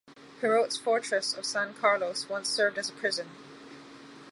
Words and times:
Perote's 0.39 0.77
fortress 0.79 1.31
of 1.35 1.45
San 1.45 1.75
Carlos 1.75 2.27
once 2.27 2.49
served 2.49 2.79
as 2.79 2.89
a 2.89 2.93
prison. 2.93 3.29